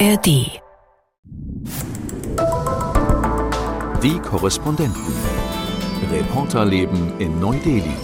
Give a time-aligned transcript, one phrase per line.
[0.00, 0.26] ARD.
[4.02, 5.14] Die Korrespondenten.
[6.10, 7.94] Reporterleben in Neu-Delhi.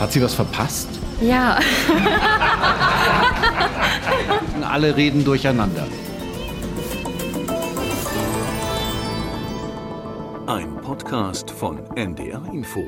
[0.00, 0.88] Hat sie was verpasst?
[1.20, 1.60] Ja.
[4.68, 5.86] Alle reden durcheinander.
[10.46, 12.82] Ein Podcast von NDR Info.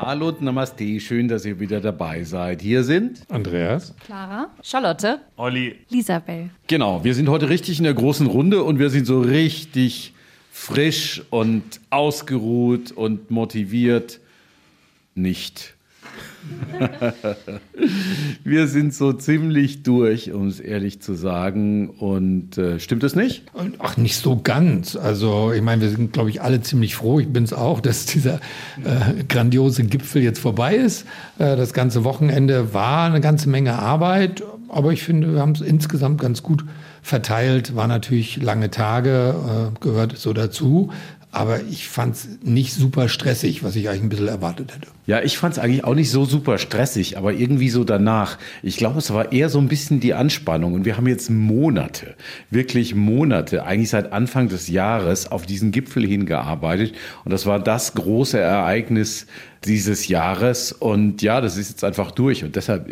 [0.00, 2.62] Hallo und Namaste, schön, dass ihr wieder dabei seid.
[2.62, 3.96] Hier sind Andreas.
[4.06, 4.48] Clara.
[4.62, 5.18] Charlotte.
[5.36, 5.74] Olli.
[5.88, 6.50] Lisabel.
[6.68, 10.12] Genau, wir sind heute richtig in der großen Runde und wir sind so richtig
[10.52, 14.20] frisch und ausgeruht und motiviert.
[15.16, 15.74] Nicht.
[18.44, 21.90] wir sind so ziemlich durch, um es ehrlich zu sagen.
[21.90, 23.44] Und äh, stimmt es nicht?
[23.78, 24.96] Ach, nicht so ganz.
[24.96, 27.20] Also, ich meine, wir sind, glaube ich, alle ziemlich froh.
[27.20, 28.36] Ich bin es auch, dass dieser
[28.84, 31.06] äh, grandiose Gipfel jetzt vorbei ist.
[31.38, 35.60] Äh, das ganze Wochenende war eine ganze Menge Arbeit, aber ich finde, wir haben es
[35.60, 36.64] insgesamt ganz gut
[37.02, 37.74] verteilt.
[37.74, 40.90] War natürlich lange Tage, äh, gehört so dazu.
[41.30, 44.88] Aber ich fand es nicht super stressig, was ich eigentlich ein bisschen erwartet hätte.
[45.06, 48.38] Ja, ich fand es eigentlich auch nicht so super stressig, aber irgendwie so danach.
[48.62, 50.72] Ich glaube, es war eher so ein bisschen die Anspannung.
[50.72, 52.14] Und wir haben jetzt Monate,
[52.50, 56.94] wirklich Monate, eigentlich seit Anfang des Jahres auf diesen Gipfel hingearbeitet.
[57.24, 59.26] Und das war das große Ereignis
[59.64, 60.72] dieses Jahres.
[60.72, 62.42] Und ja, das ist jetzt einfach durch.
[62.42, 62.88] Und deshalb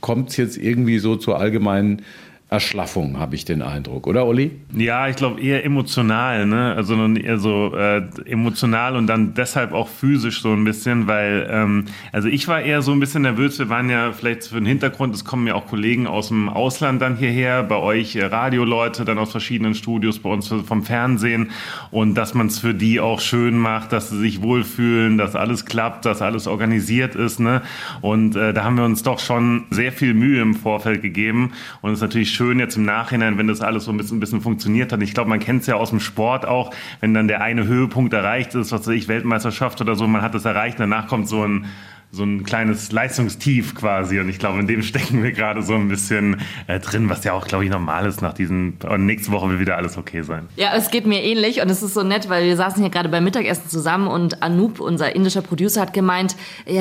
[0.00, 2.02] kommt es jetzt irgendwie so zur allgemeinen
[2.50, 4.52] Erschlaffung, habe ich den Eindruck, oder Olli?
[4.74, 6.72] Ja, ich glaube eher emotional, ne?
[6.74, 11.84] Also eher so äh, emotional und dann deshalb auch physisch so ein bisschen, weil ähm,
[12.10, 13.58] also ich war eher so ein bisschen nervös.
[13.58, 17.02] Wir waren ja vielleicht für den Hintergrund, es kommen ja auch Kollegen aus dem Ausland
[17.02, 21.50] dann hierher, bei euch äh, Radioleute, dann aus verschiedenen Studios, bei uns vom Fernsehen
[21.90, 25.66] und dass man es für die auch schön macht, dass sie sich wohlfühlen, dass alles
[25.66, 27.60] klappt, dass alles organisiert ist, ne?
[28.00, 31.52] Und äh, da haben wir uns doch schon sehr viel Mühe im Vorfeld gegeben
[31.82, 34.20] und es ist natürlich schön jetzt im Nachhinein, wenn das alles so ein bisschen, ein
[34.20, 35.02] bisschen funktioniert hat.
[35.02, 38.12] Ich glaube, man kennt es ja aus dem Sport auch, wenn dann der eine Höhepunkt
[38.12, 41.44] erreicht ist, was weiß ich, Weltmeisterschaft oder so, man hat es erreicht, danach kommt so
[41.44, 41.66] ein
[42.10, 44.18] so ein kleines Leistungstief quasi.
[44.18, 47.34] Und ich glaube, in dem stecken wir gerade so ein bisschen äh, drin, was ja
[47.34, 48.78] auch, glaube ich, normal ist nach diesen.
[48.88, 50.48] Und nächste Woche will wieder alles okay sein.
[50.56, 53.10] Ja, es geht mir ähnlich und es ist so nett, weil wir saßen hier gerade
[53.10, 56.34] beim Mittagessen zusammen und Anoop, unser indischer Producer, hat gemeint,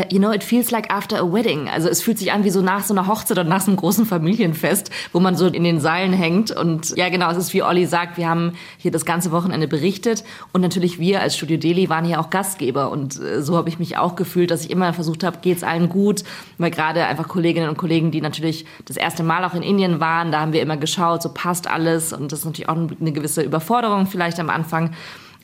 [0.10, 1.68] you know, it feels like after a wedding.
[1.68, 3.78] Also es fühlt sich an wie so nach so einer Hochzeit oder nach so einem
[3.78, 6.52] großen Familienfest, wo man so in den Seilen hängt.
[6.52, 10.24] Und ja, genau, es ist wie Olli sagt, wir haben hier das ganze Wochenende berichtet
[10.54, 13.78] und natürlich wir als Studio Delhi waren hier auch Gastgeber und äh, so habe ich
[13.78, 16.24] mich auch gefühlt, dass ich immer versucht habe, geht es allen gut,
[16.58, 20.32] weil gerade einfach Kolleginnen und Kollegen, die natürlich das erste Mal auch in Indien waren,
[20.32, 23.42] da haben wir immer geschaut, so passt alles und das ist natürlich auch eine gewisse
[23.42, 24.92] Überforderung vielleicht am Anfang.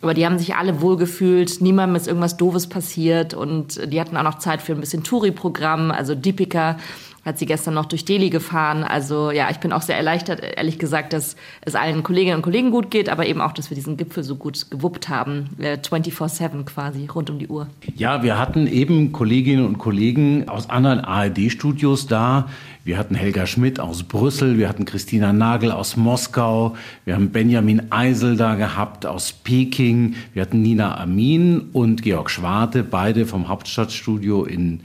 [0.01, 4.23] Aber die haben sich alle wohlgefühlt, niemandem ist irgendwas Doofes passiert und die hatten auch
[4.23, 6.77] noch Zeit für ein bisschen Touri-Programm, also Deepika
[7.25, 8.83] hat sie gestern noch durch Delhi gefahren.
[8.83, 12.71] Also ja, ich bin auch sehr erleichtert, ehrlich gesagt, dass es allen Kolleginnen und Kollegen
[12.71, 15.49] gut geht, aber eben auch, dass wir diesen Gipfel so gut gewuppt haben.
[15.59, 17.67] 24-7 quasi, rund um die Uhr.
[17.95, 22.49] Ja, wir hatten eben Kolleginnen und Kollegen aus anderen ARD-Studios da.
[22.85, 27.93] Wir hatten Helga Schmidt aus Brüssel, wir hatten Christina Nagel aus Moskau, wir haben Benjamin
[27.93, 34.43] Eisel da gehabt aus Peking, wir hatten Nina Amin und Georg Schwarte, beide vom Hauptstadtstudio
[34.43, 34.81] in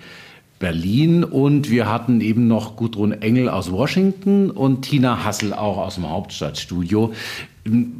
[0.59, 5.95] Berlin und wir hatten eben noch Gudrun Engel aus Washington und Tina Hassel auch aus
[5.95, 7.13] dem Hauptstadtstudio.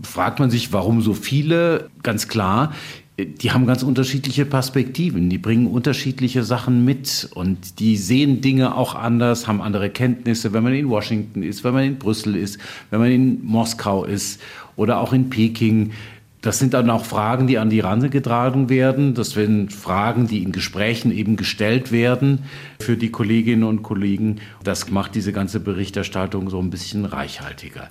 [0.03, 1.91] Fragt man sich, warum so viele?
[2.03, 2.73] Ganz klar,
[3.19, 8.95] die haben ganz unterschiedliche Perspektiven, die bringen unterschiedliche Sachen mit und die sehen Dinge auch
[8.95, 12.59] anders, haben andere Kenntnisse, wenn man in Washington ist, wenn man in Brüssel ist,
[12.91, 14.41] wenn man in Moskau ist
[14.77, 15.91] oder auch in Peking.
[16.41, 19.15] Das sind dann auch Fragen, die an die Rande getragen werden.
[19.15, 22.45] Das sind Fragen, die in Gesprächen eben gestellt werden
[22.79, 24.41] für die Kolleginnen und Kollegen.
[24.63, 27.89] Das macht diese ganze Berichterstattung so ein bisschen reichhaltiger.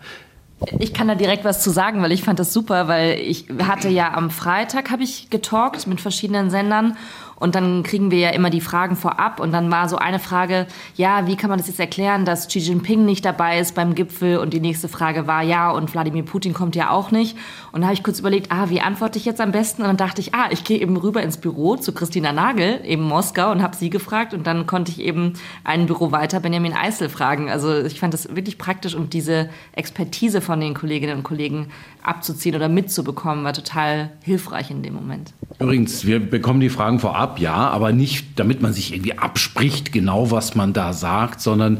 [0.80, 3.90] Ich kann da direkt was zu sagen, weil ich fand das super, weil ich hatte
[3.90, 6.98] ja am Freitag habe ich getalkt mit verschiedenen Sendern
[7.40, 9.40] und dann kriegen wir ja immer die Fragen vorab.
[9.40, 10.66] Und dann war so eine Frage,
[10.96, 14.38] ja, wie kann man das jetzt erklären, dass Xi Jinping nicht dabei ist beim Gipfel?
[14.38, 17.38] Und die nächste Frage war, ja, und Wladimir Putin kommt ja auch nicht.
[17.72, 19.84] Und da habe ich kurz überlegt, ah, wie antworte ich jetzt am besten?
[19.84, 23.04] Und dann dachte ich, ah, ich gehe eben rüber ins Büro zu Christina Nagel, eben
[23.04, 24.34] Moskau, und habe sie gefragt.
[24.34, 25.34] Und dann konnte ich eben
[25.64, 27.50] ein Büro weiter Benjamin Eisel fragen.
[27.50, 31.68] Also ich fand das wirklich praktisch und diese Expertise von den Kolleginnen und Kollegen
[32.08, 35.34] abzuziehen oder mitzubekommen, war total hilfreich in dem Moment.
[35.60, 40.32] Übrigens, wir bekommen die Fragen vorab, ja, aber nicht, damit man sich irgendwie abspricht, genau
[40.32, 41.80] was man da sagt, sondern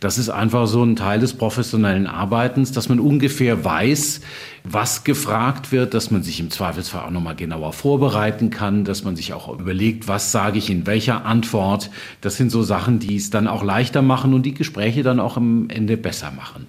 [0.00, 4.20] das ist einfach so ein Teil des professionellen Arbeitens, dass man ungefähr weiß,
[4.64, 9.16] was gefragt wird, dass man sich im Zweifelsfall auch nochmal genauer vorbereiten kann, dass man
[9.16, 11.90] sich auch überlegt, was sage ich in welcher Antwort.
[12.20, 15.36] Das sind so Sachen, die es dann auch leichter machen und die Gespräche dann auch
[15.36, 16.66] am Ende besser machen.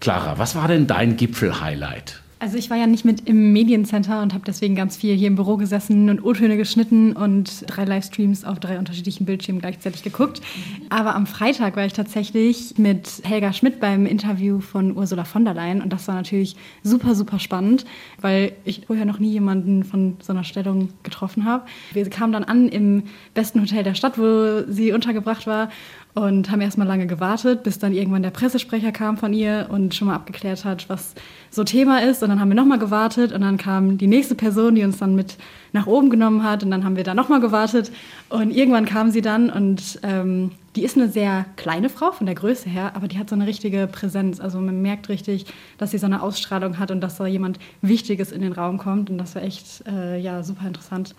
[0.00, 2.22] Clara, was war denn dein Gipfel-Highlight?
[2.40, 5.34] Also ich war ja nicht mit im Mediencenter und habe deswegen ganz viel hier im
[5.34, 10.40] Büro gesessen und O-Töne geschnitten und drei Livestreams auf drei unterschiedlichen Bildschirmen gleichzeitig geguckt.
[10.88, 15.54] Aber am Freitag war ich tatsächlich mit Helga Schmidt beim Interview von Ursula von der
[15.54, 16.54] Leyen und das war natürlich
[16.84, 17.84] super, super spannend,
[18.20, 21.64] weil ich vorher noch nie jemanden von so einer Stellung getroffen habe.
[21.92, 23.02] Wir kamen dann an im
[23.34, 25.70] besten Hotel der Stadt, wo sie untergebracht war
[26.18, 30.08] und haben erstmal lange gewartet, bis dann irgendwann der Pressesprecher kam von ihr und schon
[30.08, 31.14] mal abgeklärt hat, was
[31.48, 32.24] so Thema ist.
[32.24, 35.14] Und dann haben wir nochmal gewartet und dann kam die nächste Person, die uns dann
[35.14, 35.36] mit
[35.72, 37.92] nach oben genommen hat und dann haben wir da nochmal gewartet
[38.30, 42.34] und irgendwann kam sie dann und ähm, die ist eine sehr kleine Frau von der
[42.34, 44.40] Größe her, aber die hat so eine richtige Präsenz.
[44.40, 48.32] Also man merkt richtig, dass sie so eine Ausstrahlung hat und dass da jemand Wichtiges
[48.32, 51.14] in den Raum kommt und das war echt äh, ja super interessant.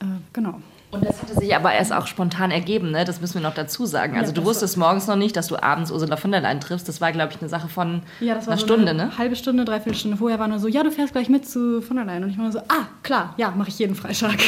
[0.00, 0.04] Äh,
[0.34, 0.60] genau.
[0.94, 3.04] Und das hatte sich aber erst auch spontan ergeben, ne?
[3.04, 4.16] das müssen wir noch dazu sagen.
[4.16, 6.88] Also ja, du wusstest morgens noch nicht, dass du abends Ursula von der Leyen triffst.
[6.88, 9.18] Das war, glaube ich, eine Sache von ja, das war einer so Stunde, eine ne?
[9.18, 10.16] halbe Stunde, dreiviertel Stunde.
[10.16, 12.24] Vorher war nur so, ja, du fährst gleich mit zu von der Leyen.
[12.24, 14.38] Und ich war so, ah, klar, ja, mache ich jeden Freitag.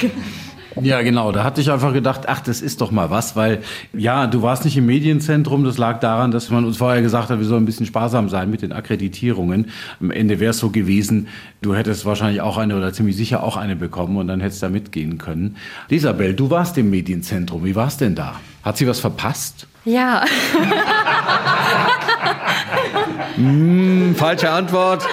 [0.83, 1.33] Ja, genau.
[1.33, 3.63] Da hatte ich einfach gedacht, ach, das ist doch mal was, weil
[3.95, 5.65] ja, du warst nicht im Medienzentrum.
[5.65, 8.51] Das lag daran, dass man uns vorher gesagt hat, wir sollen ein bisschen sparsam sein
[8.51, 9.71] mit den Akkreditierungen.
[10.01, 11.29] Am Ende wäre es so gewesen,
[11.63, 14.67] du hättest wahrscheinlich auch eine oder ziemlich sicher auch eine bekommen und dann hättest du
[14.67, 15.57] da mitgehen können.
[15.89, 17.65] Isabel, du warst im Medienzentrum.
[17.65, 18.35] Wie war es denn da?
[18.63, 19.67] Hat sie was verpasst?
[19.85, 20.25] Ja.
[23.37, 25.07] hm, falsche Antwort.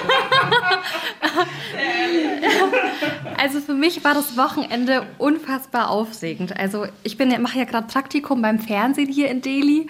[3.44, 6.58] Also für mich war das Wochenende unfassbar aufregend.
[6.58, 9.86] Also ich bin, mache ja gerade Praktikum beim Fernsehen hier in Delhi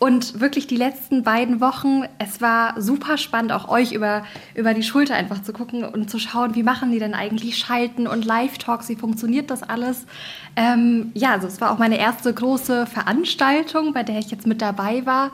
[0.00, 4.24] und wirklich die letzten beiden Wochen, es war super spannend, auch euch über,
[4.56, 8.08] über die Schulter einfach zu gucken und zu schauen, wie machen die denn eigentlich Schalten
[8.08, 10.04] und Live-Talks, wie funktioniert das alles.
[10.56, 14.60] Ähm, ja, also es war auch meine erste große Veranstaltung, bei der ich jetzt mit
[14.60, 15.30] dabei war.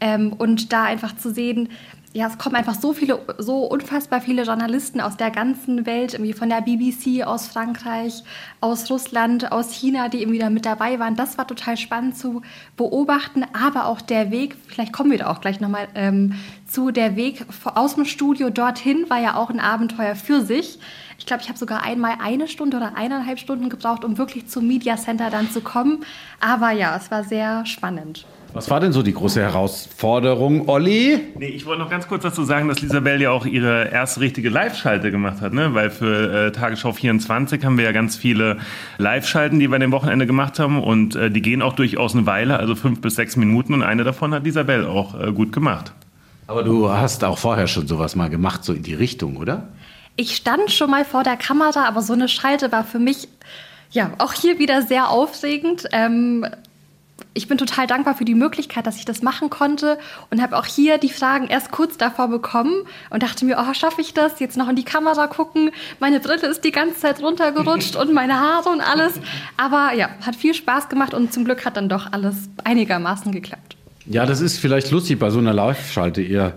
[0.00, 1.70] Ähm, und da einfach zu sehen,
[2.16, 6.32] ja, es kommen einfach so viele, so unfassbar viele Journalisten aus der ganzen Welt, irgendwie
[6.32, 8.24] von der BBC, aus Frankreich,
[8.62, 11.14] aus Russland, aus China, die irgendwie da mit dabei waren.
[11.14, 12.40] Das war total spannend zu
[12.78, 16.34] beobachten, aber auch der Weg, vielleicht kommen wir da auch gleich nochmal ähm,
[16.66, 20.78] zu, der Weg aus dem Studio dorthin war ja auch ein Abenteuer für sich.
[21.18, 24.66] Ich glaube, ich habe sogar einmal eine Stunde oder eineinhalb Stunden gebraucht, um wirklich zum
[24.66, 26.02] Media Center dann zu kommen.
[26.40, 28.24] Aber ja, es war sehr spannend.
[28.56, 31.20] Was war denn so die große Herausforderung, Olli?
[31.38, 34.48] Nee, ich wollte noch ganz kurz dazu sagen, dass Lisabel ja auch ihre erste richtige
[34.48, 35.74] Live-Schalte gemacht hat, ne?
[35.74, 38.56] Weil für äh, Tagesschau 24 haben wir ja ganz viele
[38.96, 42.24] Live-Schalten, die wir an dem Wochenende gemacht haben und äh, die gehen auch durchaus eine
[42.24, 45.92] Weile, also fünf bis sechs Minuten und eine davon hat Isabel auch äh, gut gemacht.
[46.46, 49.68] Aber du hast auch vorher schon sowas mal gemacht, so in die Richtung, oder?
[50.16, 53.28] Ich stand schon mal vor der Kamera, aber so eine Schalte war für mich
[53.90, 55.84] ja, auch hier wieder sehr aufregend.
[55.92, 56.46] Ähm,
[57.36, 59.98] ich bin total dankbar für die Möglichkeit, dass ich das machen konnte
[60.30, 62.74] und habe auch hier die Fragen erst kurz davor bekommen
[63.10, 64.40] und dachte mir, oh, schaffe ich das?
[64.40, 65.70] Jetzt noch in die Kamera gucken.
[66.00, 69.20] Meine Brille ist die ganze Zeit runtergerutscht und meine Haare und alles.
[69.58, 73.76] Aber ja, hat viel Spaß gemacht und zum Glück hat dann doch alles einigermaßen geklappt.
[74.06, 76.22] Ja, das ist vielleicht lustig bei so einer Live-Schalte.
[76.22, 76.54] Ihr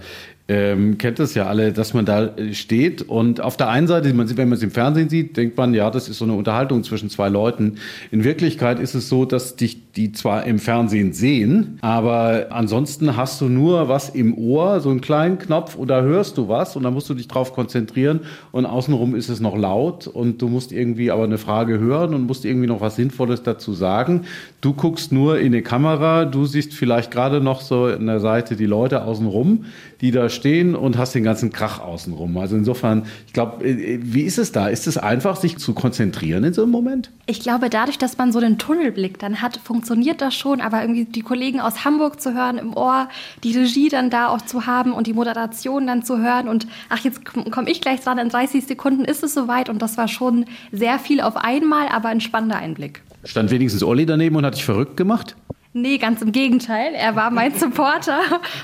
[0.49, 4.09] ähm, kennt es ja alle, dass man da äh, steht und auf der einen Seite,
[4.09, 7.11] wenn man es im Fernsehen sieht, denkt man, ja, das ist so eine Unterhaltung zwischen
[7.11, 7.75] zwei Leuten.
[8.09, 13.39] In Wirklichkeit ist es so, dass dich die zwar im Fernsehen sehen, aber ansonsten hast
[13.41, 16.95] du nur was im Ohr, so einen kleinen Knopf oder hörst du was und dann
[16.95, 21.11] musst du dich drauf konzentrieren und außenrum ist es noch laut und du musst irgendwie
[21.11, 24.23] aber eine Frage hören und musst irgendwie noch was Sinnvolles dazu sagen.
[24.61, 28.55] Du guckst nur in die Kamera, du siehst vielleicht gerade noch so an der Seite
[28.55, 29.65] die Leute außenrum,
[30.01, 30.38] die da stehen
[30.75, 32.37] und hast den ganzen Krach außenrum.
[32.37, 34.67] Also insofern, ich glaube, äh, wie ist es da?
[34.67, 37.11] Ist es einfach, sich zu konzentrieren in so einem Moment?
[37.25, 40.61] Ich glaube, dadurch, dass man so den Tunnelblick dann hat, funktioniert das schon.
[40.61, 43.09] Aber irgendwie die Kollegen aus Hamburg zu hören im Ohr,
[43.43, 46.99] die Regie dann da auch zu haben und die Moderation dann zu hören und ach,
[46.99, 49.69] jetzt komme ich gleich dran, in 30 Sekunden ist es soweit.
[49.69, 53.01] Und das war schon sehr viel auf einmal, aber ein spannender Einblick.
[53.23, 55.35] Stand wenigstens Olli daneben und hat dich verrückt gemacht?
[55.73, 56.93] Nee, ganz im Gegenteil.
[56.95, 58.19] Er war mein Supporter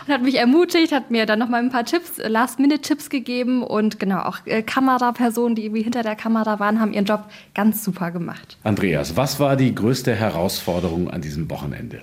[0.07, 4.21] und hat mich ermutigt, hat mir dann nochmal ein paar Tipps, Last-Minute-Tipps gegeben und genau,
[4.21, 8.57] auch äh, Kamerapersonen, die irgendwie hinter der Kamera waren, haben ihren Job ganz super gemacht.
[8.63, 12.01] Andreas, was war die größte Herausforderung an diesem Wochenende?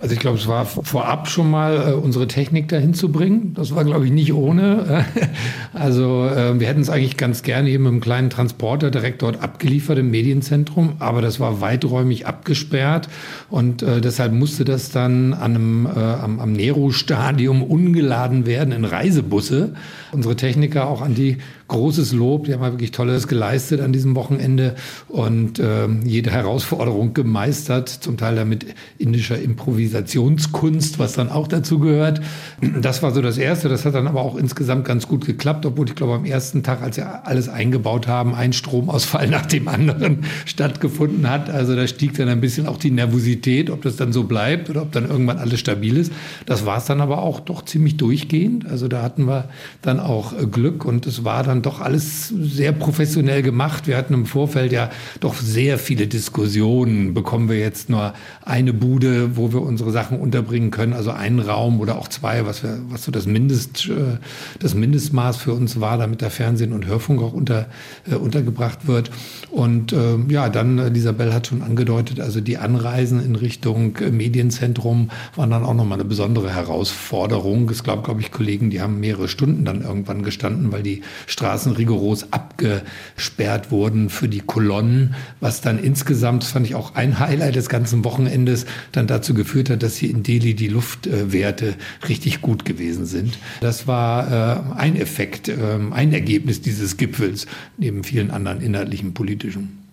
[0.00, 3.52] Also ich glaube, es war vorab schon mal äh, unsere Technik dahin zu bringen.
[3.54, 5.04] Das war, glaube ich, nicht ohne.
[5.74, 9.42] also äh, wir hätten es eigentlich ganz gerne eben mit einem kleinen Transporter direkt dort
[9.42, 13.10] abgeliefert im Medienzentrum, aber das war weiträumig abgesperrt
[13.50, 18.86] und äh, deshalb musste das dann an einem, äh, am, am Nero-Stadium ungeladen werden in
[18.86, 19.74] Reisebusse.
[20.12, 21.36] Unsere Techniker auch an die
[21.70, 22.44] großes Lob.
[22.44, 24.76] Die haben wirklich Tolles geleistet an diesem Wochenende
[25.08, 28.66] und äh, jede Herausforderung gemeistert, zum Teil damit
[28.98, 32.20] indischer Improvisation Organisationskunst, was dann auch dazu gehört.
[32.80, 33.68] Das war so das Erste.
[33.68, 36.82] Das hat dann aber auch insgesamt ganz gut geklappt, obwohl ich glaube, am ersten Tag,
[36.82, 41.50] als wir alles eingebaut haben, ein Stromausfall nach dem anderen stattgefunden hat.
[41.50, 44.82] Also da stieg dann ein bisschen auch die Nervosität, ob das dann so bleibt oder
[44.82, 46.12] ob dann irgendwann alles stabil ist.
[46.46, 48.66] Das war es dann aber auch doch ziemlich durchgehend.
[48.66, 49.48] Also da hatten wir
[49.82, 53.86] dann auch äh, Glück und es war dann doch alles sehr professionell gemacht.
[53.86, 54.90] Wir hatten im Vorfeld ja
[55.20, 57.14] doch sehr viele Diskussionen.
[57.14, 58.14] Bekommen wir jetzt nur
[58.44, 62.62] eine Bude, wo wir unsere Sachen unterbringen können, also einen Raum oder auch zwei, was,
[62.62, 64.18] wir, was so das, Mindest, äh,
[64.58, 67.66] das Mindestmaß für uns war, damit der Fernsehen und Hörfunk auch unter,
[68.10, 69.10] äh, untergebracht wird.
[69.50, 74.10] Und äh, ja, dann, äh, Isabel hat schon angedeutet, also die Anreisen in Richtung äh,
[74.10, 77.68] Medienzentrum waren dann auch nochmal eine besondere Herausforderung.
[77.68, 81.72] Es gab, glaube ich, Kollegen, die haben mehrere Stunden dann irgendwann gestanden, weil die Straßen
[81.72, 87.68] rigoros abgesperrt wurden für die Kolonnen, was dann insgesamt, fand ich auch ein Highlight des
[87.68, 91.74] ganzen Wochenendes, dann dazu geführt hat, dass hier in Delhi die Luftwerte
[92.08, 93.38] richtig gut gewesen sind.
[93.60, 95.56] Das war äh, ein Effekt, äh,
[95.90, 97.46] ein Ergebnis dieses Gipfels,
[97.78, 99.39] neben vielen anderen inhaltlichen politischen.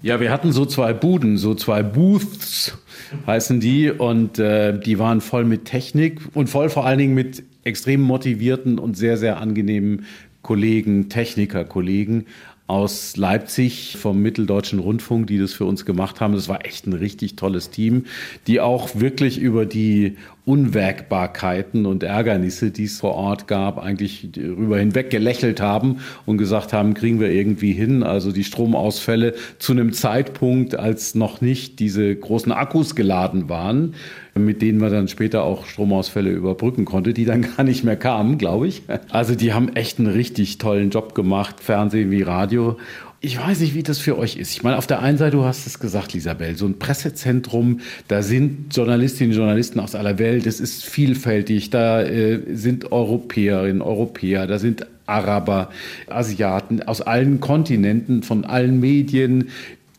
[0.01, 2.77] Ja, wir hatten so zwei Buden, so zwei Booths
[3.25, 7.43] heißen die und äh, die waren voll mit Technik und voll vor allen Dingen mit
[7.63, 10.05] extrem motivierten und sehr, sehr angenehmen
[10.41, 12.25] Kollegen, Techniker-Kollegen
[12.67, 16.33] aus Leipzig vom Mitteldeutschen Rundfunk, die das für uns gemacht haben.
[16.33, 18.05] Das war echt ein richtig tolles Team,
[18.45, 24.79] die auch wirklich über die Unwägbarkeiten und Ärgernisse, die es vor Ort gab, eigentlich darüber
[24.79, 28.01] hinweg gelächelt haben und gesagt haben, kriegen wir irgendwie hin.
[28.01, 33.95] Also die Stromausfälle zu einem Zeitpunkt, als noch nicht diese großen Akkus geladen waren,
[34.35, 38.37] mit denen man dann später auch Stromausfälle überbrücken konnte, die dann gar nicht mehr kamen,
[38.37, 38.83] glaube ich.
[39.09, 42.77] Also die haben echt einen richtig tollen Job gemacht, Fernsehen wie Radio.
[43.19, 44.51] Ich weiß nicht, wie das für euch ist.
[44.51, 48.21] Ich meine, auf der einen Seite, du hast es gesagt, Lisabel, so ein Pressezentrum, da
[48.21, 54.45] sind Journalistinnen und Journalisten aus aller Welt, es ist vielfältig, da äh, sind Europäerinnen, Europäer,
[54.45, 55.71] da sind Araber,
[56.07, 59.49] Asiaten aus allen Kontinenten, von allen Medien.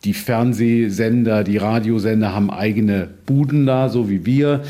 [0.04, 4.62] Die Fernsehsender, die Radiosender haben eigene Buden da, so wie wir.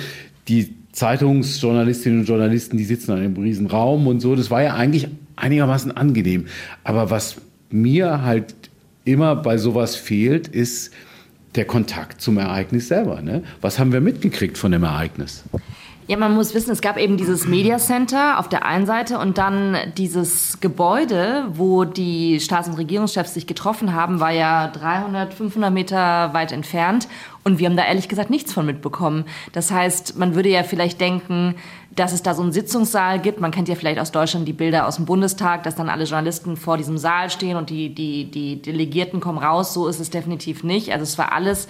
[0.48, 4.34] Die Zeitungsjournalistinnen und Journalisten, die sitzen in einem riesen Raum und so.
[4.36, 6.46] Das war ja eigentlich einigermaßen angenehm.
[6.82, 7.36] Aber was
[7.70, 8.54] mir halt
[9.04, 10.92] immer bei sowas fehlt, ist
[11.54, 13.20] der Kontakt zum Ereignis selber.
[13.22, 13.42] Ne?
[13.60, 15.44] Was haben wir mitgekriegt von dem Ereignis?
[16.08, 19.36] Ja, man muss wissen, es gab eben dieses Media Center auf der einen Seite und
[19.36, 25.70] dann dieses Gebäude, wo die Staats- und Regierungschefs sich getroffen haben, war ja 300, 500
[25.70, 27.08] Meter weit entfernt
[27.44, 29.26] und wir haben da ehrlich gesagt nichts von mitbekommen.
[29.52, 31.56] Das heißt, man würde ja vielleicht denken,
[31.94, 33.42] dass es da so einen Sitzungssaal gibt.
[33.42, 36.56] Man kennt ja vielleicht aus Deutschland die Bilder aus dem Bundestag, dass dann alle Journalisten
[36.56, 39.74] vor diesem Saal stehen und die, die, die Delegierten kommen raus.
[39.74, 40.90] So ist es definitiv nicht.
[40.90, 41.68] Also es war alles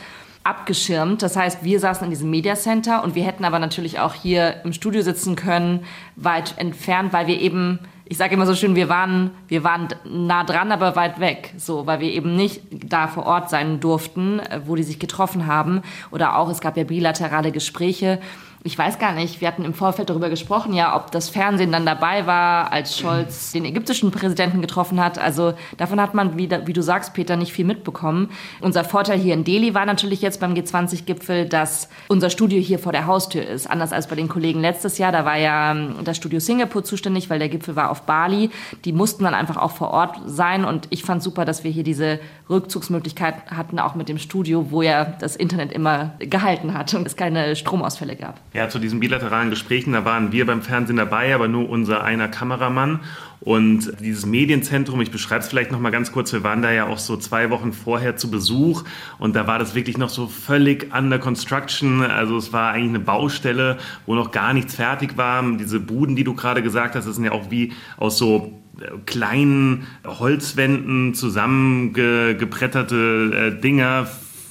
[0.49, 1.23] abgeschirmt.
[1.23, 4.62] Das heißt, wir saßen in diesem Media Center und wir hätten aber natürlich auch hier
[4.64, 5.85] im Studio sitzen können,
[6.17, 10.45] weit entfernt, weil wir eben, ich sage immer so schön, wir waren, wir waren nah
[10.45, 14.75] dran, aber weit weg, so, weil wir eben nicht da vor Ort sein durften, wo
[14.75, 15.83] die sich getroffen haben.
[16.11, 18.19] Oder auch, es gab ja bilaterale Gespräche
[18.65, 21.87] ich weiß gar nicht, wir hatten im Vorfeld darüber gesprochen, ja, ob das Fernsehen dann
[21.87, 25.19] dabei war, als Scholz den ägyptischen Präsidenten getroffen hat.
[25.19, 28.31] Also davon hat man, wie, wie du sagst, Peter, nicht viel mitbekommen.
[28.61, 32.91] Unser Vorteil hier in Delhi war natürlich jetzt beim G20-Gipfel, dass unser Studio hier vor
[32.91, 33.71] der Haustür ist.
[33.71, 35.12] Anders als bei den Kollegen letztes Jahr.
[35.12, 38.50] Da war ja ähm, das Studio Singapur zuständig, weil der Gipfel war auf Bali.
[38.85, 40.65] Die mussten dann einfach auch vor Ort sein.
[40.65, 42.19] Und ich fand super, dass wir hier diese
[42.50, 47.15] Rückzugsmöglichkeit hatten, auch mit dem Studio, wo ja das Internet immer gehalten hat und es
[47.15, 48.41] keine Stromausfälle gab.
[48.55, 52.28] Ja, zu diesen bilateralen Gesprächen, da waren wir beim Fernsehen dabei, aber nur unser einer
[52.28, 53.00] Kameramann.
[53.40, 56.87] Und dieses Medienzentrum, ich beschreibe es vielleicht noch mal ganz kurz, wir waren da ja
[56.87, 58.85] auch so zwei Wochen vorher zu Besuch
[59.19, 62.00] und da war das wirklich noch so völlig under construction.
[62.02, 63.76] Also es war eigentlich eine Baustelle,
[64.07, 65.45] wo noch gar nichts fertig war.
[65.57, 68.87] Diese Buden, die du gerade gesagt hast, das sind ja auch wie aus so äh,
[69.07, 74.09] kleinen Holzwänden zusammengeprätterte äh, Dinger,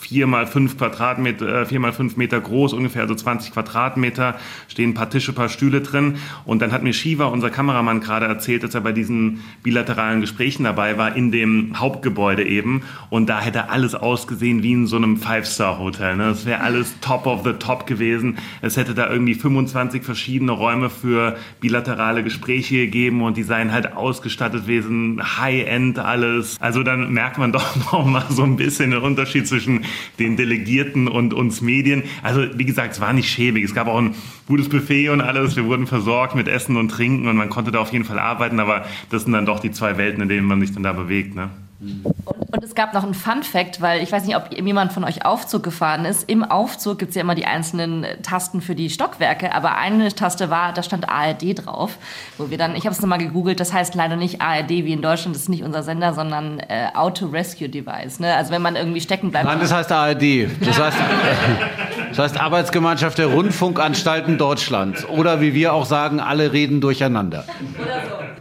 [0.08, 4.36] vier mal fünf Quadratmeter, äh, vier mal fünf Meter groß, ungefähr so 20 Quadratmeter,
[4.70, 6.16] stehen ein paar Tische, ein paar Stühle drin.
[6.46, 10.64] Und dann hat mir Shiva, unser Kameramann, gerade erzählt, dass er bei diesen bilateralen Gesprächen
[10.64, 12.84] dabei war, in dem Hauptgebäude eben.
[13.10, 16.16] Und da hätte alles ausgesehen wie in so einem Five-Star-Hotel.
[16.16, 16.30] Ne?
[16.30, 18.38] Das wäre alles top of the top gewesen.
[18.62, 23.94] Es hätte da irgendwie 25 verschiedene Räume für bilaterale Gespräche gegeben und die seien halt
[23.94, 26.56] ausgestattet gewesen, High-End alles.
[26.62, 29.82] Also dann merkt man doch noch mal so ein bisschen den Unterschied zwischen
[30.20, 32.04] den Delegierten und uns Medien.
[32.24, 33.63] Also wie gesagt, es war nicht schäbig.
[33.63, 34.16] Es gab auch ein
[34.48, 35.56] gutes Buffet und alles.
[35.56, 38.60] Wir wurden versorgt mit Essen und Trinken und man konnte da auf jeden Fall arbeiten.
[38.60, 41.36] Aber das sind dann doch die zwei Welten, in denen man sich dann da bewegt.
[41.36, 41.50] Ne?
[41.80, 45.04] Und Und es gab noch einen Fun Fact, weil ich weiß nicht, ob jemand von
[45.04, 46.30] euch Aufzug gefahren ist.
[46.30, 50.50] Im Aufzug gibt es ja immer die einzelnen Tasten für die Stockwerke, aber eine Taste
[50.50, 51.98] war, da stand ARD drauf,
[52.38, 55.01] wo wir dann, ich habe es nochmal gegoogelt, das heißt leider nicht ARD wie in
[55.01, 58.20] Deutschland, das ist nicht unser Sender, sondern äh, Auto Rescue Device.
[58.20, 58.34] Ne?
[58.34, 59.46] Also wenn man irgendwie stecken bleibt.
[59.46, 60.48] Nein, das heißt ARD.
[60.62, 60.98] Das heißt,
[62.10, 65.06] das heißt Arbeitsgemeinschaft der Rundfunkanstalten Deutschlands.
[65.06, 67.46] Oder wie wir auch sagen, alle reden durcheinander.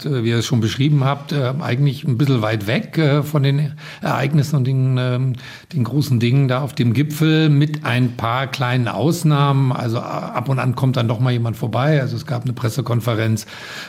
[0.04, 3.42] Äh, wie ihr es schon beschrieben habt, äh, eigentlich ein bisschen weit weg äh, von
[3.42, 5.32] den Ereignissen und den, ähm,
[5.72, 9.72] den großen Dingen da auf dem Gipfel mit ein paar kleinen Ausnahmen.
[9.72, 12.00] Also ab und an kommt dann doch mal jemand vorbei.
[12.00, 13.46] Also es gab eine Pressekonferenz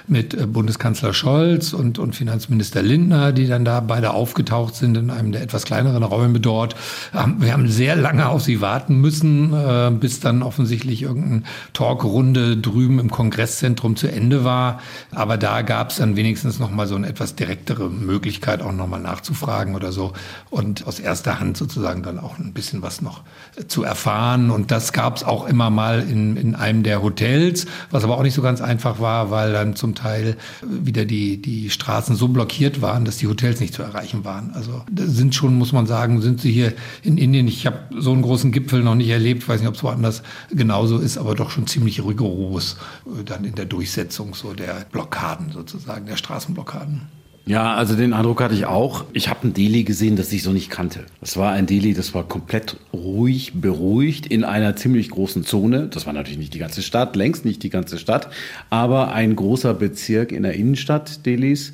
[0.07, 5.31] mit Bundeskanzler Scholz und, und Finanzminister Lindner, die dann da beide aufgetaucht sind in einem
[5.31, 6.75] der etwas kleineren Räume dort.
[7.13, 9.53] Ähm, wir haben sehr lange auf sie warten müssen,
[9.91, 11.43] bis dann offensichtlich irgendeine
[11.74, 14.79] Talkrunde drüben im Kongresszentrum zu Ende war.
[15.12, 18.88] Aber da gab es dann wenigstens noch mal so eine etwas direktere Möglichkeit, auch noch
[18.88, 20.13] mal nachzufragen oder so
[20.50, 23.22] und aus erster Hand sozusagen dann auch ein bisschen was noch
[23.67, 24.51] zu erfahren.
[24.51, 28.24] Und das gab es auch immer mal in, in einem der Hotels, was aber auch
[28.24, 32.81] nicht so ganz einfach war, weil dann zum Teil wieder die, die Straßen so blockiert
[32.81, 34.51] waren, dass die Hotels nicht zu erreichen waren.
[34.53, 37.48] Also sind schon, muss man sagen, sind sie hier in Indien.
[37.48, 40.23] Ich habe so einen großen Gipfel noch nicht erlebt, ich weiß nicht, ob es woanders
[40.51, 45.51] genauso ist, aber doch schon ziemlich rigoros äh, dann in der Durchsetzung so der Blockaden
[45.51, 47.01] sozusagen, der Straßenblockaden.
[47.47, 49.05] Ja, also den Eindruck hatte ich auch.
[49.13, 51.05] Ich habe ein Delhi gesehen, das ich so nicht kannte.
[51.21, 55.87] Das war ein Delhi, das war komplett ruhig, beruhigt in einer ziemlich großen Zone.
[55.87, 58.29] Das war natürlich nicht die ganze Stadt, längst nicht die ganze Stadt,
[58.69, 61.71] aber ein großer Bezirk in der Innenstadt Delhis.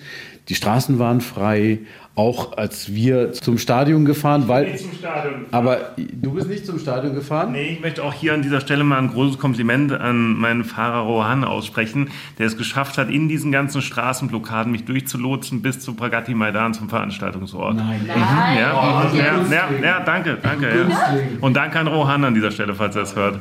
[0.47, 1.79] Die Straßen waren frei,
[2.15, 4.65] auch als wir zum Stadion gefahren, weil.
[4.67, 5.47] Ich bin zum Stadion gefahren.
[5.51, 7.51] Aber du bist nicht zum Stadion gefahren?
[7.51, 11.01] Nee, ich möchte auch hier an dieser Stelle mal ein großes Kompliment an meinen Fahrer
[11.01, 16.35] Rohan aussprechen, der es geschafft hat, in diesen ganzen Straßenblockaden mich durchzulotsen bis zu Pragati
[16.35, 17.77] Maidan zum Veranstaltungsort.
[17.77, 18.01] Nein.
[18.03, 18.09] Mhm,
[18.59, 20.67] ja, oh, ja, ja, ja, danke, danke.
[20.67, 21.17] Ja.
[21.41, 23.39] Und danke an Rohan an dieser Stelle, falls er es hört.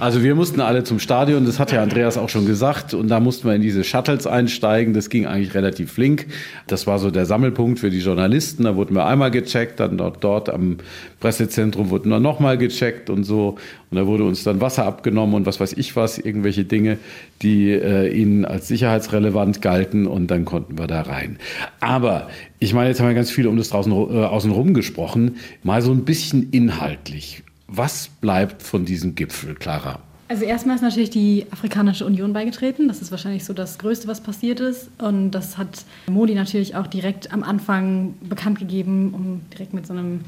[0.00, 3.18] Also wir mussten alle zum Stadion, das hat ja Andreas auch schon gesagt, und da
[3.18, 4.94] mussten wir in diese Shuttles einsteigen.
[4.94, 6.26] Das ging eigentlich relativ flink.
[6.68, 8.62] Das war so der Sammelpunkt für die Journalisten.
[8.62, 10.76] Da wurden wir einmal gecheckt, dann dort, dort am
[11.18, 13.56] Pressezentrum wurden wir nochmal gecheckt und so.
[13.90, 16.98] Und da wurde uns dann Wasser abgenommen und was weiß ich was, irgendwelche Dinge,
[17.42, 21.38] die äh, ihnen als sicherheitsrelevant galten und dann konnten wir da rein.
[21.80, 22.28] Aber
[22.60, 25.38] ich meine, jetzt haben wir ganz viel um das draußen äh, außen rum gesprochen.
[25.64, 27.42] Mal so ein bisschen inhaltlich.
[27.68, 30.00] Was bleibt von diesem Gipfel, Clara?
[30.28, 32.88] Also erstmal ist natürlich die Afrikanische Union beigetreten.
[32.88, 34.90] Das ist wahrscheinlich so das Größte, was passiert ist.
[34.98, 39.92] Und das hat Modi natürlich auch direkt am Anfang bekannt gegeben, um direkt mit so
[39.92, 40.20] einem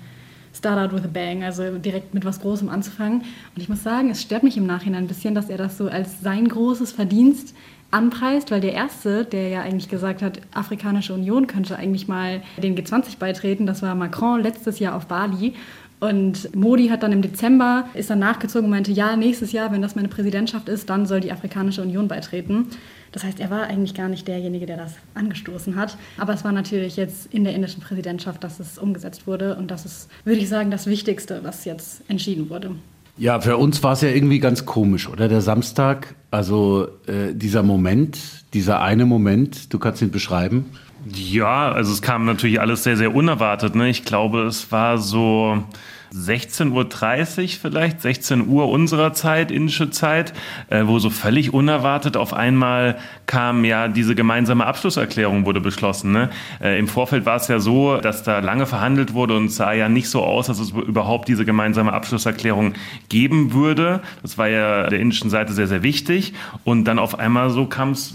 [0.55, 3.20] Start out with a Bang, also direkt mit was Großem anzufangen.
[3.20, 5.88] Und ich muss sagen, es stört mich im Nachhinein ein bisschen, dass er das so
[5.88, 7.55] als sein großes Verdienst
[7.90, 12.76] anpreist, weil der Erste, der ja eigentlich gesagt hat, Afrikanische Union könnte eigentlich mal den
[12.76, 15.55] G20 beitreten, das war Macron letztes Jahr auf Bali.
[16.00, 19.82] Und Modi hat dann im Dezember, ist dann nachgezogen und meinte, ja, nächstes Jahr, wenn
[19.82, 22.68] das meine Präsidentschaft ist, dann soll die Afrikanische Union beitreten.
[23.12, 25.98] Das heißt, er war eigentlich gar nicht derjenige, der das angestoßen hat.
[26.16, 29.56] Aber es war natürlich jetzt in der indischen Präsidentschaft, dass es umgesetzt wurde.
[29.56, 32.76] Und das ist, würde ich sagen, das Wichtigste, was jetzt entschieden wurde.
[33.18, 35.28] Ja, für uns war es ja irgendwie ganz komisch, oder?
[35.28, 38.18] Der Samstag, also äh, dieser Moment,
[38.54, 40.64] dieser eine Moment, du kannst ihn beschreiben.
[41.06, 43.74] Ja, also es kam natürlich alles sehr, sehr unerwartet.
[43.74, 43.88] Ne?
[43.88, 45.64] Ich glaube, es war so
[46.12, 50.32] 16.30 Uhr vielleicht, 16 Uhr unserer Zeit, indische Zeit,
[50.68, 56.12] äh, wo so völlig unerwartet auf einmal kam, ja, diese gemeinsame Abschlusserklärung wurde beschlossen.
[56.12, 56.30] Ne?
[56.60, 59.72] Äh, Im Vorfeld war es ja so, dass da lange verhandelt wurde und es sah
[59.72, 62.74] ja nicht so aus, dass es überhaupt diese gemeinsame Abschlusserklärung
[63.08, 64.00] geben würde.
[64.22, 66.34] Das war ja der indischen Seite sehr, sehr wichtig.
[66.64, 68.14] Und dann auf einmal so kam es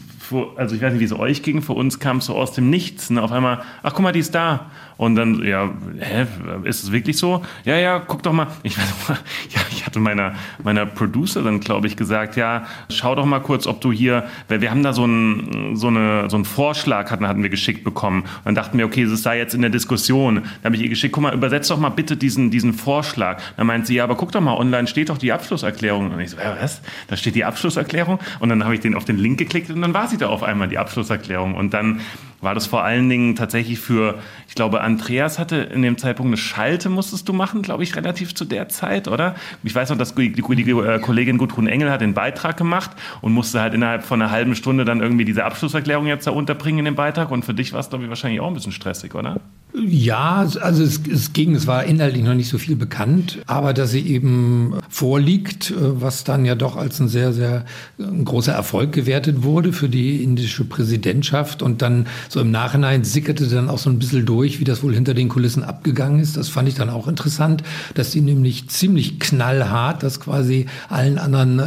[0.55, 2.69] also ich weiß nicht, wie es euch ging, für uns kam es so aus dem
[2.69, 3.09] Nichts.
[3.09, 3.21] Ne?
[3.21, 4.71] Auf einmal, ach guck mal, die ist da.
[4.97, 6.25] Und dann, ja, hä,
[6.63, 7.43] ist es wirklich so?
[7.65, 8.47] Ja, ja, guck doch mal.
[8.63, 13.67] Ich, ja, ich hatte meiner, meiner Producerin, glaube ich, gesagt, ja, schau doch mal kurz,
[13.67, 17.27] ob du hier, weil wir haben da so einen, so eine, so einen Vorschlag hatten,
[17.27, 18.21] hatten wir geschickt bekommen.
[18.21, 20.35] Und dann dachten wir, okay, es da jetzt in der Diskussion.
[20.35, 23.41] Dann habe ich ihr geschickt, guck mal, übersetz doch mal bitte diesen, diesen Vorschlag.
[23.57, 26.11] Dann meint sie, ja, aber guck doch mal, online steht doch die Abschlusserklärung.
[26.11, 26.81] Und ich so, ja, was?
[27.07, 28.19] Da steht die Abschlusserklärung?
[28.39, 30.43] Und dann habe ich den auf den Link geklickt und dann war sie da auf
[30.43, 31.55] einmal, die Abschlusserklärung.
[31.55, 32.01] Und dann
[32.41, 36.37] war das vor allen Dingen tatsächlich für, ich glaube, Andreas hatte in dem Zeitpunkt eine
[36.37, 39.35] Schalte, musstest du machen, glaube ich, relativ zu der Zeit, oder?
[39.63, 42.91] Ich weiß noch, dass die, die, die äh, Kollegin Gudrun Engel hat den Beitrag gemacht
[43.21, 46.79] und musste halt innerhalb von einer halben Stunde dann irgendwie diese Abschlusserklärung jetzt da unterbringen
[46.79, 47.31] in dem Beitrag.
[47.31, 49.41] Und für dich war es, glaube ich, wahrscheinlich auch ein bisschen stressig, oder?
[49.73, 53.91] Ja, also es, es, ging, es war inhaltlich noch nicht so viel bekannt, aber dass
[53.91, 57.65] sie eben vorliegt, äh, was dann ja doch als ein sehr, sehr
[57.97, 63.69] großer Erfolg gewertet wurde für die indische Präsidentschaft und dann so im Nachhinein sickerte dann
[63.69, 66.37] auch so ein bisschen durch, wie das wohl hinter den Kulissen abgegangen ist.
[66.37, 71.61] Das fand ich dann auch interessant, dass die nämlich ziemlich knallhart das quasi allen anderen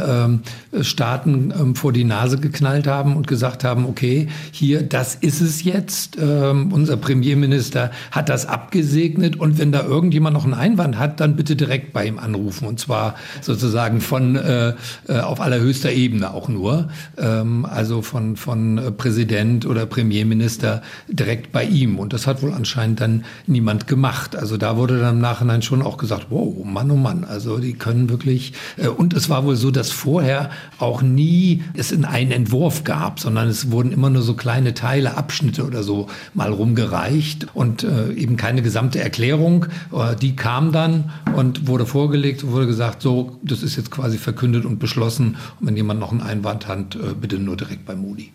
[0.73, 5.41] ähm, Staaten ähm, vor die Nase geknallt haben und gesagt haben, okay, hier, das ist
[5.41, 6.17] es jetzt.
[6.19, 11.35] Ähm, unser Premierminister hat das abgesegnet und wenn da irgendjemand noch einen Einwand hat, dann
[11.35, 14.73] bitte direkt bei ihm anrufen und zwar sozusagen von äh,
[15.07, 21.51] äh auf allerhöchster Ebene auch nur, ähm, also von, von äh, Präsident oder Premierminister direkt
[21.51, 24.35] bei ihm und das hat wohl anscheinend dann niemand gemacht.
[24.35, 27.73] Also da wurde dann im Nachhinein schon auch gesagt, wow, Mann, oh Mann, also die
[27.73, 32.31] können wirklich, äh, und es war wohl so, dass vorher auch nie es in einen
[32.31, 37.47] Entwurf gab, sondern es wurden immer nur so kleine Teile, Abschnitte oder so mal rumgereicht
[37.53, 39.65] und äh, eben keine gesamte Erklärung.
[39.93, 44.65] Äh, die kam dann und wurde vorgelegt, wurde gesagt, so, das ist jetzt quasi verkündet
[44.65, 45.37] und beschlossen.
[45.59, 48.31] Und wenn jemand noch einen Einwand hat, äh, bitte nur direkt bei Modi.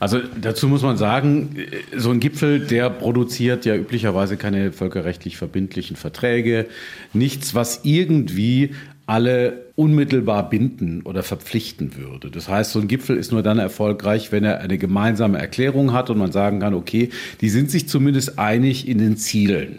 [0.00, 1.56] Also dazu muss man sagen,
[1.94, 6.66] so ein Gipfel, der produziert ja üblicherweise keine völkerrechtlich verbindlichen Verträge,
[7.12, 8.74] nichts, was irgendwie
[9.06, 12.30] alle unmittelbar binden oder verpflichten würde.
[12.30, 16.10] Das heißt, so ein Gipfel ist nur dann erfolgreich, wenn er eine gemeinsame Erklärung hat
[16.10, 19.78] und man sagen kann, okay, die sind sich zumindest einig in den Zielen.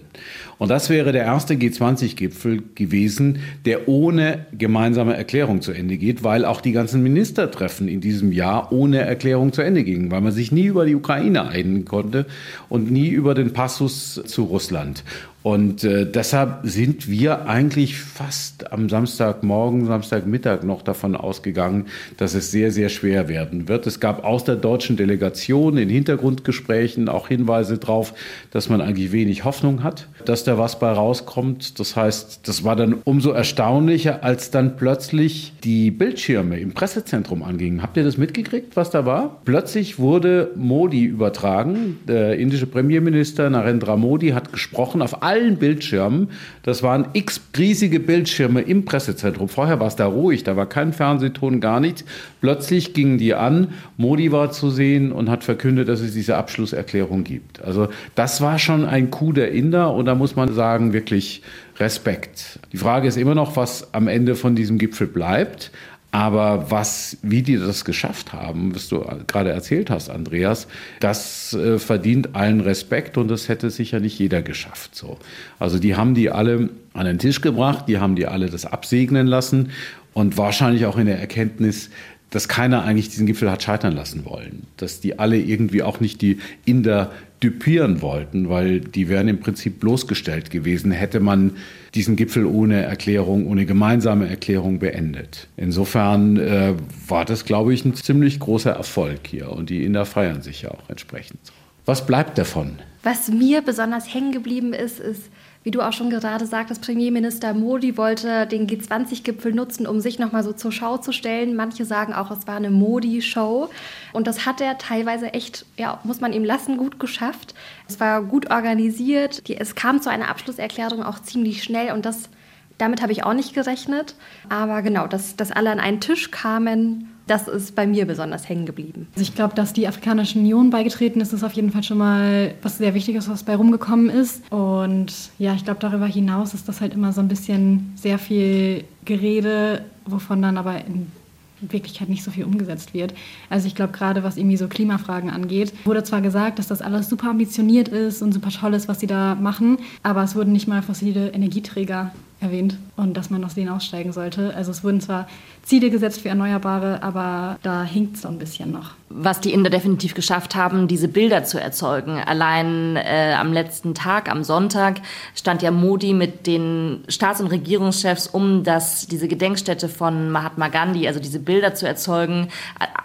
[0.60, 6.46] Und das wäre der erste G20-Gipfel gewesen, der ohne gemeinsame Erklärung zu Ende geht, weil
[6.46, 10.52] auch die ganzen Ministertreffen in diesem Jahr ohne Erklärung zu Ende gingen, weil man sich
[10.52, 12.26] nie über die Ukraine einigen konnte
[12.70, 15.04] und nie über den Passus zu Russland.
[15.48, 21.86] Und äh, deshalb sind wir eigentlich fast am Samstagmorgen, Samstagmittag noch davon ausgegangen,
[22.18, 23.88] dass es sehr, sehr schwer werden wird.
[23.88, 28.14] Es gab aus der deutschen Delegation in Hintergrundgesprächen auch Hinweise darauf,
[28.52, 31.80] dass man eigentlich wenig Hoffnung hat, dass da was bei rauskommt.
[31.80, 37.82] Das heißt, das war dann umso erstaunlicher, als dann plötzlich die Bildschirme im Pressezentrum angingen.
[37.82, 39.38] Habt ihr das mitgekriegt, was da war?
[39.46, 42.00] Plötzlich wurde Modi übertragen.
[42.08, 46.30] Der indische Premierminister Narendra Modi hat gesprochen auf all allen Bildschirmen.
[46.64, 49.48] Das waren x riesige Bildschirme im Pressezentrum.
[49.48, 52.04] Vorher war es da ruhig, da war kein Fernsehton, gar nichts.
[52.42, 57.24] Plötzlich gingen die an, Modi war zu sehen und hat verkündet, dass es diese Abschlusserklärung
[57.24, 57.64] gibt.
[57.64, 61.42] Also das war schon ein Coup der Inder und da muss man sagen, wirklich
[61.78, 62.60] Respekt.
[62.72, 65.72] Die Frage ist immer noch, was am Ende von diesem Gipfel bleibt.
[66.12, 70.68] Aber was, wie die das geschafft haben, was du gerade erzählt hast, Andreas,
[71.02, 74.96] das äh, verdient allen Respekt und das hätte sicher nicht jeder geschafft.
[74.96, 75.18] So.
[75.60, 79.28] Also die haben die alle an den Tisch gebracht, die haben die alle das absegnen
[79.28, 79.72] lassen
[80.14, 81.90] und wahrscheinlich auch in der Erkenntnis,
[82.30, 84.64] dass keiner eigentlich diesen Gipfel hat scheitern lassen wollen.
[84.78, 87.12] Dass die alle irgendwie auch nicht die Inder
[87.42, 91.52] düpieren wollten, weil die wären im Prinzip bloßgestellt gewesen, hätte man
[91.94, 95.48] diesen Gipfel ohne Erklärung, ohne gemeinsame Erklärung beendet.
[95.56, 96.74] Insofern äh,
[97.08, 100.72] war das, glaube ich, ein ziemlich großer Erfolg hier und die Inder feiern sich ja
[100.72, 101.40] auch entsprechend.
[101.86, 102.80] Was bleibt davon?
[103.04, 105.30] Was mir besonders hängen geblieben ist, ist,
[105.68, 110.42] wie du auch schon gerade sagtest, Premierminister Modi wollte den G20-Gipfel nutzen, um sich nochmal
[110.42, 111.58] so zur Schau zu stellen.
[111.58, 113.70] Manche sagen auch, es war eine Modi-Show.
[114.14, 117.54] Und das hat er teilweise echt, ja, muss man ihm lassen, gut geschafft.
[117.86, 119.44] Es war gut organisiert.
[119.50, 122.30] es kam zu einer Abschlusserklärung auch ziemlich schnell und das,
[122.78, 124.16] damit habe ich auch nicht gerechnet.
[124.50, 128.66] Aber genau, dass, dass alle an einen Tisch kamen das ist bei mir besonders hängen
[128.66, 129.08] geblieben.
[129.14, 132.56] Also ich glaube, dass die Afrikanische Union beigetreten ist, ist auf jeden Fall schon mal
[132.62, 134.50] was sehr Wichtiges, was bei rumgekommen ist.
[134.52, 138.86] Und ja, ich glaube, darüber hinaus ist das halt immer so ein bisschen sehr viel
[139.04, 141.12] Gerede, wovon dann aber in
[141.60, 143.14] Wirklichkeit nicht so viel umgesetzt wird.
[143.50, 147.10] Also ich glaube, gerade was irgendwie so Klimafragen angeht, wurde zwar gesagt, dass das alles
[147.10, 150.68] super ambitioniert ist und super toll ist, was sie da machen, aber es wurden nicht
[150.68, 154.54] mal fossile Energieträger erwähnt und dass man aus denen aussteigen sollte.
[154.56, 155.28] Also es wurden zwar
[155.64, 158.92] Ziele gesetzt für Erneuerbare, aber da hinkt es so ein bisschen noch.
[159.10, 162.20] Was die Inder definitiv geschafft haben, diese Bilder zu erzeugen.
[162.20, 165.02] Allein äh, am letzten Tag, am Sonntag,
[165.34, 171.08] stand ja Modi mit den Staats- und Regierungschefs, um das, diese Gedenkstätte von Mahatma Gandhi,
[171.08, 172.50] also diese Bilder zu erzeugen.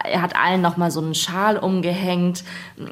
[0.03, 2.43] Er hat allen nochmal so einen Schal umgehängt.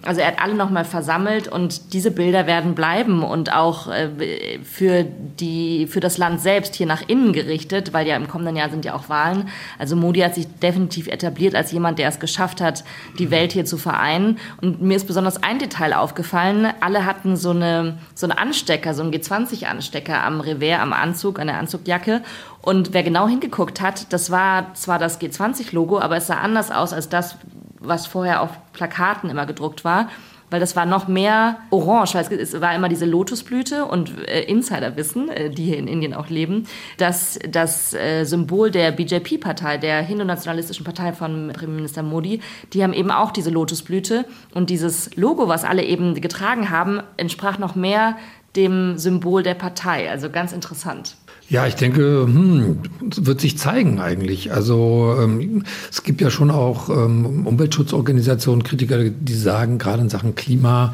[0.04, 5.04] Also er hat alle nochmal versammelt und diese Bilder werden bleiben und auch äh, für,
[5.04, 8.86] die, für das Land selbst hier nach innen gerichtet, weil ja im kommenden Jahr sind
[8.86, 12.84] ja auch Wahlen also Modi hat sich definitiv etabliert als jemand, der es geschafft hat,
[13.20, 14.38] die Welt hier zu vereinen.
[14.62, 16.68] Und mir ist besonders ein Detail aufgefallen.
[16.82, 21.48] Alle hatten so eine, so eine Anstecker, so einen G20-Anstecker am Revers, am Anzug, an
[21.48, 22.22] der Anzugjacke.
[22.62, 26.94] Und wer genau hingeguckt hat, das war zwar das G20-Logo, aber es sah anders aus
[26.94, 27.38] als das,
[27.80, 30.10] was vorher auf Plakaten immer gedruckt war.
[30.52, 34.96] Weil das war noch mehr orange, weil es, war immer diese Lotusblüte und äh, Insider
[34.98, 40.02] wissen, äh, die hier in Indien auch leben, dass das äh, Symbol der BJP-Partei, der
[40.02, 42.42] hindu-nationalistischen Partei von Premierminister Modi,
[42.74, 47.58] die haben eben auch diese Lotusblüte und dieses Logo, was alle eben getragen haben, entsprach
[47.58, 48.18] noch mehr
[48.58, 50.12] dem Symbol der Partei.
[50.12, 51.16] Also ganz interessant.
[51.50, 54.54] Ja, ich denke, hm, wird sich zeigen eigentlich.
[54.54, 60.36] Also ähm, es gibt ja schon auch ähm, Umweltschutzorganisationen, Kritiker, die sagen, gerade in Sachen
[60.36, 60.94] Klima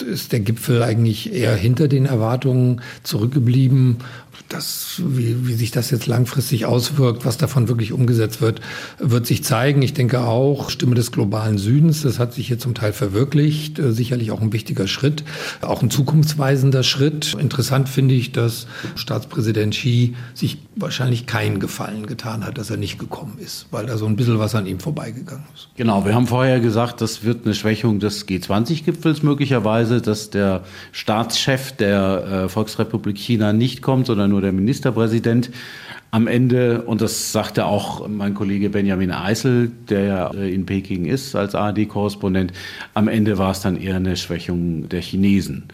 [0.00, 3.98] ist der Gipfel eigentlich eher hinter den Erwartungen zurückgeblieben
[4.48, 8.60] das, wie, wie sich das jetzt langfristig auswirkt, was davon wirklich umgesetzt wird,
[8.98, 9.82] wird sich zeigen.
[9.82, 13.78] Ich denke auch, Stimme des globalen Südens, das hat sich hier zum Teil verwirklicht.
[13.78, 15.24] Äh, sicherlich auch ein wichtiger Schritt,
[15.60, 17.34] auch ein zukunftsweisender Schritt.
[17.38, 22.98] Interessant finde ich, dass Staatspräsident Xi sich wahrscheinlich keinen Gefallen getan hat, dass er nicht
[22.98, 25.68] gekommen ist, weil da so ein bisschen was an ihm vorbeigegangen ist.
[25.76, 31.72] Genau, wir haben vorher gesagt, das wird eine Schwächung des G20-Gipfels möglicherweise, dass der Staatschef
[31.72, 35.50] der äh, Volksrepublik China nicht kommt, sondern nur der Ministerpräsident.
[36.10, 41.04] Am Ende, und das sagte auch mein Kollege Benjamin Eisel, der ja äh, in Peking
[41.04, 42.52] ist als ARD-Korrespondent,
[42.94, 45.64] am Ende war es dann eher eine Schwächung der Chinesen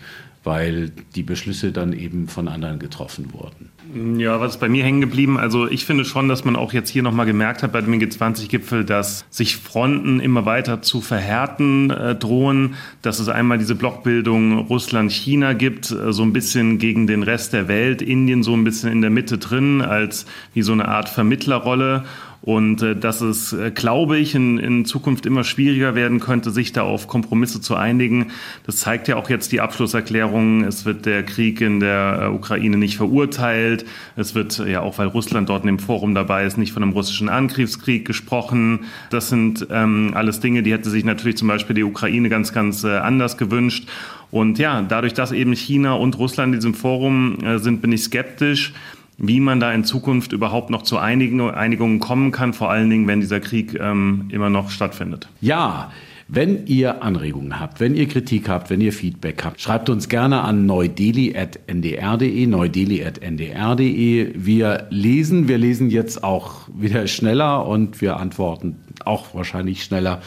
[0.45, 3.71] weil die Beschlüsse dann eben von anderen getroffen wurden.
[4.19, 5.39] Ja, was ist bei mir hängen geblieben?
[5.39, 8.85] Also ich finde schon, dass man auch jetzt hier nochmal gemerkt hat bei dem G20-Gipfel,
[8.85, 15.53] dass sich Fronten immer weiter zu verhärten äh, drohen, dass es einmal diese Blockbildung Russland-China
[15.53, 19.01] gibt, äh, so ein bisschen gegen den Rest der Welt, Indien so ein bisschen in
[19.01, 22.05] der Mitte drin, als wie so eine Art Vermittlerrolle
[22.45, 26.73] und äh, dass es, äh, glaube ich, in, in Zukunft immer schwieriger werden könnte, sich
[26.73, 28.33] da auf Kompromisse zu einigen.
[28.67, 30.63] Das zeigt ja auch jetzt die Abschlusserklärung.
[30.63, 33.87] Es wird der Krieg in der äh, Ukraine nicht verurteilt.
[34.15, 36.93] Es wird ja auch, weil Russland dort in dem Forum dabei ist, nicht von einem
[36.93, 38.81] russischen Angriffskrieg gesprochen.
[39.09, 42.85] Das sind ähm, alles Dinge, die hätte sich natürlich zum Beispiel die Ukraine ganz, ganz
[42.85, 43.89] äh, anders gewünscht.
[44.31, 48.03] Und ja, dadurch, dass eben China und Russland in diesem Forum äh, sind, bin ich
[48.03, 48.75] skeptisch
[49.19, 53.21] wie man da in Zukunft überhaupt noch zu Einigungen kommen kann, vor allen Dingen, wenn
[53.21, 55.29] dieser Krieg ähm, immer noch stattfindet.
[55.41, 55.93] Ja.
[56.27, 60.41] Wenn ihr Anregungen habt, wenn ihr Kritik habt, wenn ihr Feedback habt, schreibt uns gerne
[60.41, 64.33] an neudeli.ndr.de, neudeli.ndr.de.
[64.35, 70.23] Wir lesen, wir lesen jetzt auch wieder schneller und wir antworten auch wahrscheinlich schneller,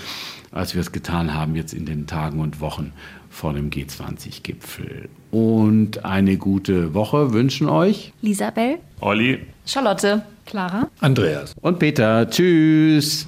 [0.51, 2.93] als wir es getan haben jetzt in den Tagen und Wochen
[3.31, 5.09] vor dem G20-Gipfel.
[5.31, 12.29] Und eine gute Woche wünschen euch Lisabel, Olli, Charlotte, Clara, Andreas und Peter.
[12.29, 13.27] Tschüss.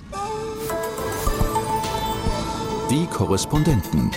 [2.90, 4.12] Die Korrespondenten.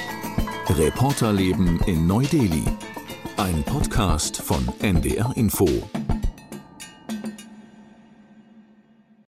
[0.68, 2.64] Reporterleben in Neu-Delhi.
[3.36, 5.68] Ein Podcast von NDR Info.